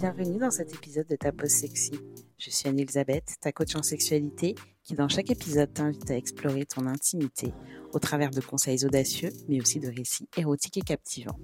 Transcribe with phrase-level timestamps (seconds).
[0.00, 1.92] bienvenue dans cet épisode de Ta Pause Sexy.
[2.38, 6.86] Je suis Anne-Elisabeth, ta coach en sexualité, qui dans chaque épisode t'invite à explorer ton
[6.86, 7.52] intimité
[7.92, 11.38] au travers de conseils audacieux, mais aussi de récits érotiques et captivants.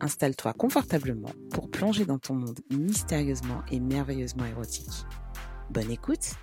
[0.00, 5.04] Installe-toi confortablement pour plonger dans ton monde mystérieusement et merveilleusement érotique.
[5.68, 6.36] Bonne écoute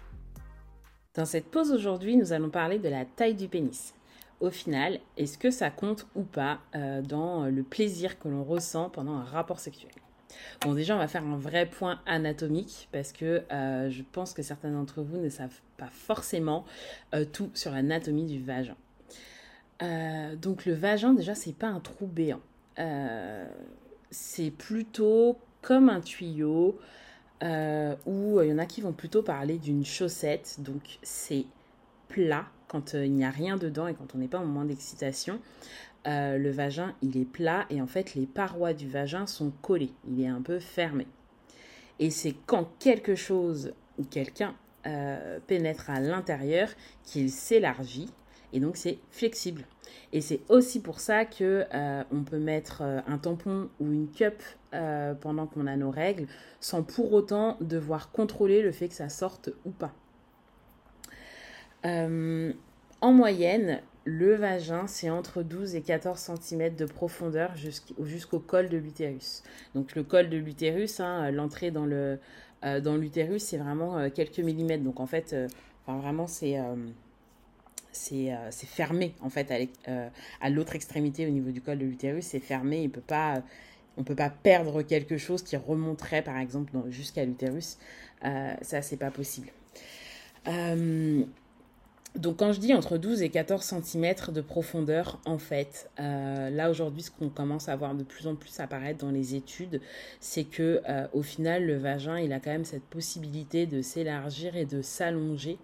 [1.15, 3.93] Dans cette pause aujourd'hui, nous allons parler de la taille du pénis.
[4.41, 8.89] Au final, est-ce que ça compte ou pas euh, dans le plaisir que l'on ressent
[8.89, 9.93] pendant un rapport sexuel?
[10.61, 14.41] Bon, déjà, on va faire un vrai point anatomique parce que euh, je pense que
[14.41, 16.65] certains d'entre vous ne savent pas forcément
[17.13, 18.75] euh, tout sur l'anatomie du vagin.
[19.81, 22.41] Euh, donc, le vagin, déjà, c'est pas un trou béant.
[24.11, 26.79] c'est plutôt comme un tuyau
[27.41, 30.57] où il y en a qui vont plutôt parler d'une chaussette.
[30.59, 31.45] Donc, c'est
[32.09, 35.39] plat quand il n'y a rien dedans et quand on n'est pas en moment d'excitation.
[36.07, 39.91] Euh, le vagin, il est plat et en fait, les parois du vagin sont collées.
[40.07, 41.07] Il est un peu fermé.
[41.99, 44.55] Et c'est quand quelque chose ou quelqu'un
[44.87, 46.69] euh, pénètre à l'intérieur
[47.03, 48.09] qu'il s'élargit
[48.53, 49.65] et donc c'est flexible.
[50.13, 54.41] Et c'est aussi pour ça que euh, on peut mettre un tampon ou une cup
[55.21, 56.27] pendant qu'on a nos règles
[56.59, 59.93] sans pour autant devoir contrôler le fait que ça sorte ou pas.
[61.83, 68.77] en moyenne, le vagin, c'est entre 12 et 14 cm de profondeur jusqu'au col de
[68.77, 69.43] l'utérus.
[69.75, 72.19] Donc le col de l'utérus, hein, l'entrée dans le
[72.65, 74.83] euh, dans l'utérus, c'est vraiment euh, quelques millimètres.
[74.83, 75.47] Donc en fait, euh,
[75.87, 76.57] vraiment c'est
[77.91, 79.51] c'est fermé en fait
[80.41, 82.81] à l'autre extrémité au niveau du col de l'utérus, c'est fermé.
[82.83, 83.43] Il peut pas
[83.97, 87.77] on peut pas perdre quelque chose qui remonterait par exemple jusqu'à l'utérus.
[88.23, 89.49] ça c'est pas possible.
[92.15, 96.71] Donc quand je dis entre 12 et 14 cm de profondeur, en fait, euh, là
[96.71, 99.79] aujourd'hui, ce qu'on commence à voir de plus en plus apparaître dans les études,
[100.19, 104.55] c'est que euh, au final, le vagin, il a quand même cette possibilité de s'élargir
[104.55, 105.59] et de s'allonger.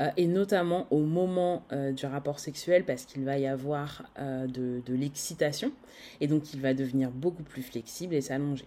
[0.00, 4.94] Euh, et notamment au moment du rapport sexuel parce qu'il va y avoir de, de
[4.94, 5.70] l'excitation
[6.20, 8.66] et donc il va devenir beaucoup plus flexible et s'allonger.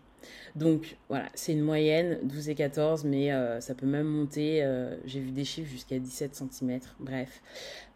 [0.55, 4.95] Donc voilà, c'est une moyenne 12 et 14, mais euh, ça peut même monter, euh,
[5.05, 7.41] j'ai vu des chiffres jusqu'à 17 cm, bref.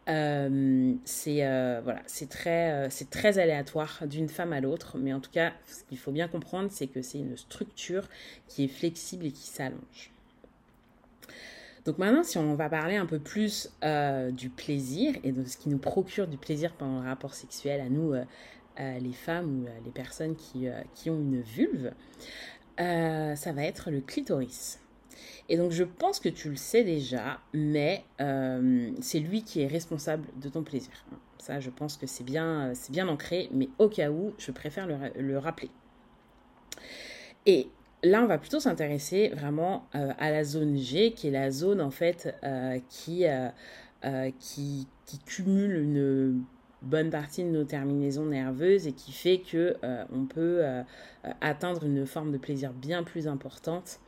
[0.09, 1.39] Euh, c'est
[1.83, 5.97] voilà, très, c'est très aléatoire d'une femme à l'autre, mais en tout cas, ce qu'il
[5.97, 8.07] faut bien comprendre, c'est que c'est une structure
[8.47, 10.11] qui est flexible et qui s'allonge.
[11.85, 13.71] Donc maintenant, si on va parler un peu plus
[14.31, 17.89] du plaisir et de ce qui nous procure du plaisir pendant le rapport sexuel à
[17.89, 18.13] nous,
[18.77, 21.91] les femmes ou les personnes qui, euh, qui, ont une vulve,
[22.79, 24.79] euh, ça va être le clitoris.
[25.49, 29.67] Et donc je pense que tu le sais déjà, mais euh, c'est lui qui est
[29.67, 30.93] responsable de ton plaisir.
[31.39, 34.87] Ça, je pense que c'est bien, c'est bien ancré, mais au cas où, je préfère
[34.87, 35.71] le, le rappeler.
[37.45, 37.69] Et
[38.03, 41.91] là, on va plutôt s'intéresser vraiment à la zone G, qui est la zone en
[41.91, 42.35] fait
[42.89, 43.25] qui,
[44.39, 46.43] qui, qui cumule une
[46.81, 50.83] bonne partie de nos terminaisons nerveuses et qui fait que euh, on peut euh,
[51.41, 53.99] atteindre une forme de plaisir bien plus importante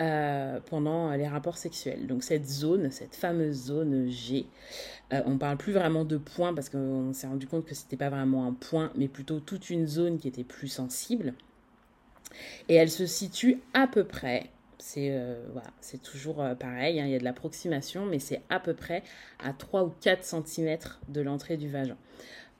[0.00, 2.06] euh, pendant les rapports sexuels.
[2.06, 4.46] Donc cette zone, cette fameuse zone G,
[5.12, 8.46] on parle plus vraiment de point parce qu'on s'est rendu compte que c'était pas vraiment
[8.46, 11.34] un point, mais plutôt toute une zone qui était plus sensible.
[12.68, 15.36] Et elle se situe à peu près c'est euh,
[16.02, 19.02] toujours euh, pareil, hein, il y a de l'approximation, mais c'est à peu près
[19.38, 21.96] à 3 ou 4 cm de l'entrée du vagin.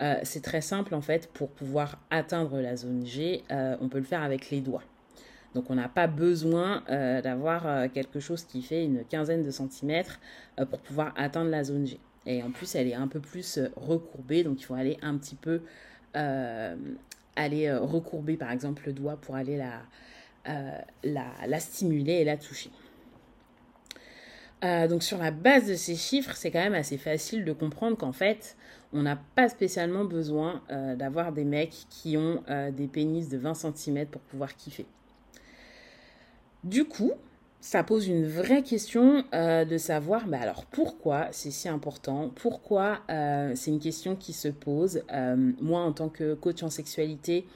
[0.02, 4.04] Euh, c'est très simple en fait, pour pouvoir atteindre la zone G, on peut le
[4.04, 4.82] faire avec les doigts.
[5.54, 10.20] Donc on n'a pas besoin d'avoir quelque chose qui fait une quinzaine de centimètres
[10.70, 11.98] pour pouvoir atteindre la zone G.
[12.26, 15.34] Et en plus, elle est un peu plus recourbée, donc il faut aller un petit
[15.34, 15.62] peu
[17.36, 19.82] aller recourber par exemple le doigt pour aller la,
[20.48, 22.70] euh, la, stimuler et la toucher.
[24.64, 27.98] Euh, donc sur la base de ces chiffres, c'est quand même assez facile de comprendre
[27.98, 28.56] qu'en fait,
[28.94, 32.42] on n'a pas spécialement besoin euh, d'avoir des mecs qui ont
[32.72, 34.86] des pénis de 20 cm pour pouvoir kiffer.
[36.64, 37.12] Du coup,
[37.60, 43.70] ça pose une vraie question de savoir, bah alors pourquoi c'est si important, pourquoi c'est
[43.70, 45.02] une question qui se pose?
[45.60, 47.46] moi, en tant que coach en sexualité,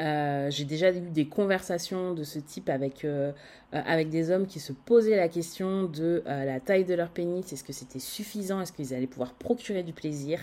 [0.00, 3.32] euh, j'ai déjà eu des conversations de ce type avec, euh,
[3.74, 7.52] euh, avec des hommes qui se posaient la question de la taille de leur pénis.
[7.52, 8.60] Est-ce que c'était suffisant?
[8.60, 10.40] Est-ce qu'ils allaient pouvoir procurer du plaisir?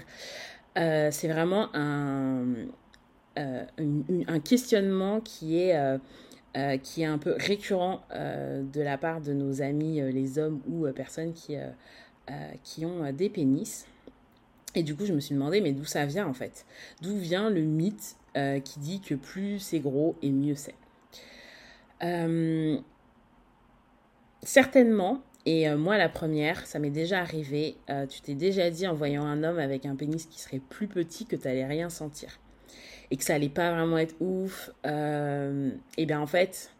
[0.76, 2.44] C'est vraiment un,
[3.36, 5.76] un questionnement qui est,
[6.84, 11.34] qui est un peu récurrent de la part de nos amis, les hommes ou personnes
[11.34, 11.56] qui,
[12.64, 13.86] qui ont des pénis.
[14.76, 16.66] Et du coup, je me suis demandé, mais d'où ça vient en fait?
[17.02, 20.76] D'où vient le mythe euh, qui dit que plus c'est gros et mieux c'est?
[24.44, 27.76] certainement, et moi la première, ça m'est déjà arrivé,
[28.08, 31.26] tu t'es déjà dit en voyant un homme avec un pénis qui serait plus petit
[31.26, 32.40] que tu n'allais rien sentir
[33.12, 36.72] et que ça allait pas vraiment être ouf, et bien en fait,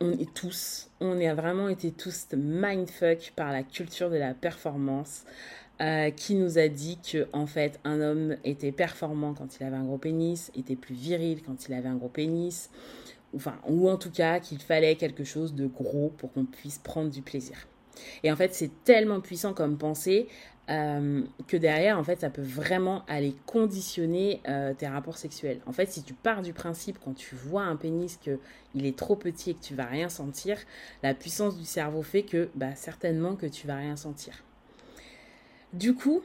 [0.00, 5.24] on est tous, on a vraiment été tous mindfuck par la culture de la performance.
[5.80, 9.76] Euh, qui nous a dit que en fait un homme était performant quand il avait
[9.76, 12.68] un gros pénis, était plus viril quand il avait un gros pénis,
[13.34, 17.08] enfin ou en tout cas qu'il fallait quelque chose de gros pour qu'on puisse prendre
[17.08, 17.66] du plaisir.
[18.22, 20.28] Et en fait c'est tellement puissant comme pensée
[20.68, 25.60] euh, que derrière, en fait, ça peut vraiment aller conditionner euh, tes rapports sexuels.
[25.66, 29.16] En fait, si tu pars du principe quand tu vois un pénis qu'il est trop
[29.16, 30.58] petit et que tu vas rien sentir,
[31.02, 34.44] la puissance du cerveau fait que bah, certainement que tu vas rien sentir.
[35.72, 36.22] Du coup,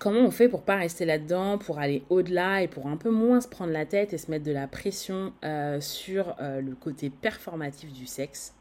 [0.00, 3.40] comment on fait pour pas rester là-dedans, pour aller au-delà et pour un peu moins
[3.40, 7.92] se prendre la tête et se mettre de la pression euh, sur le côté performatif
[7.92, 8.54] du sexe?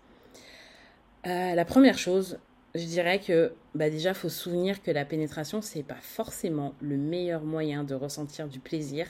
[1.26, 2.40] La première chose,
[2.76, 6.98] je dirais que bah déjà, faut se souvenir que la pénétration, c'est pas forcément le
[6.98, 9.08] meilleur moyen de ressentir du plaisir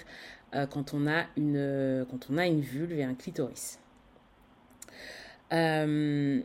[0.55, 3.79] euh, quand, on a une, quand on a une vulve et un clitoris.
[5.51, 6.41] Euh,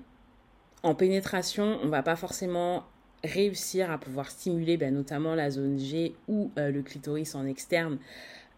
[0.82, 2.84] en pénétration, on va pas forcément
[3.22, 7.99] réussir à pouvoir stimuler bah, notamment la zone G ou euh, le clitoris en externe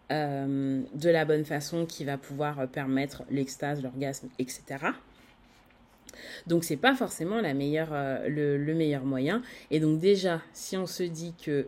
[0.09, 4.77] de la bonne façon qui va pouvoir permettre l'extase, l'orgasme, etc.
[6.47, 9.41] Donc c'est pas forcément euh, le, meilleur moyen.
[9.71, 11.67] Et donc déjà, si on se dit que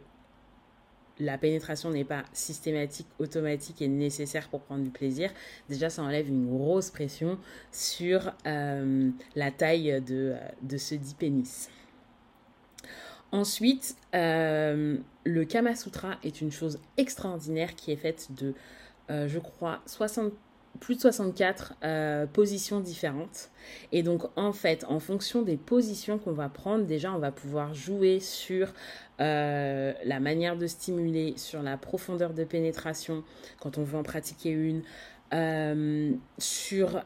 [1.19, 5.31] la pénétration n'est pas systématique, automatique et nécessaire pour prendre du plaisir,
[5.67, 7.37] déjà ça enlève une grosse pression
[7.71, 11.69] sur euh, la taille de, de ce dit pénis.
[13.31, 18.53] Ensuite, euh, le Kama Sutra est une chose extraordinaire qui est faite de,
[19.09, 20.31] je crois, 60
[20.79, 23.49] plus de 64 euh, positions différentes.
[23.91, 27.73] Et donc, en fait, en fonction des positions qu'on va prendre, déjà, on va pouvoir
[27.73, 28.73] jouer sur
[29.19, 33.23] euh, la manière de stimuler, sur la profondeur de pénétration,
[33.59, 34.83] quand on veut en pratiquer une,
[35.33, 37.03] euh, sur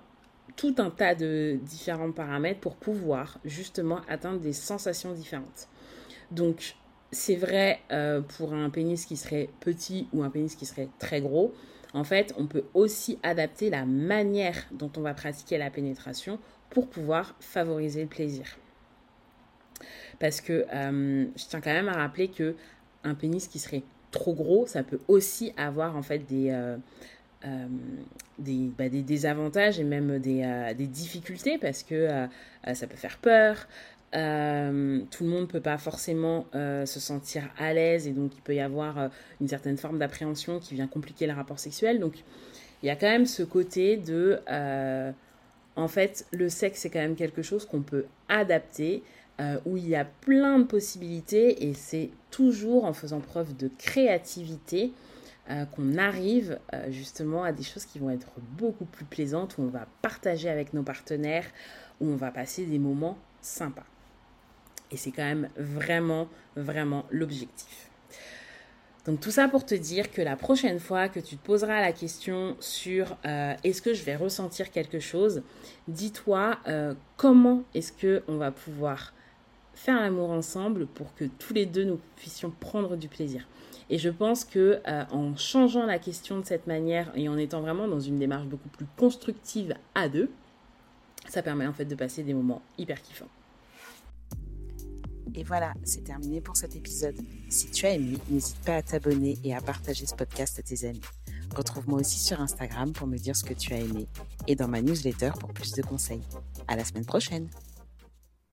[0.55, 5.67] tout un tas de différents paramètres pour pouvoir justement atteindre des sensations différentes.
[6.31, 6.75] Donc,
[7.11, 7.79] c'est vrai
[8.37, 11.53] pour un pénis qui serait petit ou un pénis qui serait très gros
[11.93, 16.87] en fait, on peut aussi adapter la manière dont on va pratiquer la pénétration pour
[16.87, 18.57] pouvoir favoriser le plaisir.
[20.19, 22.55] Parce que euh, je tiens quand même à rappeler que
[23.03, 26.77] un pénis qui serait trop gros, ça peut aussi avoir en fait des, euh,
[27.45, 27.67] euh,
[28.77, 32.27] bah, désavantages et même des difficultés parce que
[32.73, 33.67] ça peut faire peur,
[34.15, 38.35] euh, tout le monde ne peut pas forcément euh, se sentir à l'aise et donc
[38.35, 39.07] il peut y avoir euh,
[39.41, 41.99] une certaine forme d'appréhension qui vient compliquer le rapport sexuel.
[41.99, 42.23] Donc
[42.83, 44.39] il y a quand même ce côté de...
[45.75, 49.03] en fait, le sexe, c'est quand même quelque chose qu'on peut adapter,
[49.65, 54.91] où il y a plein de possibilités et c'est toujours en faisant preuve de créativité
[55.71, 59.87] qu'on arrive justement à des choses qui vont être beaucoup plus plaisantes, où on va
[60.01, 61.45] partager avec nos partenaires,
[62.01, 63.85] où on va passer des moments sympas.
[64.93, 67.89] Et c'est quand même vraiment, vraiment l'objectif.
[69.05, 71.91] Donc tout ça pour te dire que la prochaine fois que tu te poseras la
[71.91, 75.43] question sur euh, est-ce que je vais ressentir quelque chose,
[75.89, 79.13] dis-toi euh, comment est-ce que on va pouvoir
[79.73, 83.45] faire l'amour ensemble pour que tous les deux nous puissions prendre du plaisir.
[83.89, 87.59] Et je pense que euh, en changeant la question de cette manière et en étant
[87.59, 90.29] vraiment dans une démarche beaucoup plus constructive à deux,
[91.27, 93.27] ça permet en fait de passer des moments hyper kiffants.
[95.35, 97.15] Et voilà, c'est terminé pour cet épisode.
[97.49, 100.87] Si tu as aimé, n'hésite pas à t'abonner et à partager ce podcast à tes
[100.87, 101.01] amis.
[101.55, 104.07] Retrouve-moi aussi sur Instagram pour me dire ce que tu as aimé
[104.47, 106.23] et dans ma newsletter pour plus de conseils.
[106.67, 107.47] À la semaine prochaine!